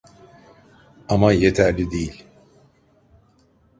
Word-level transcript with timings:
Ama 1.09 1.31
yeterli 1.31 1.91
değil. 1.91 2.25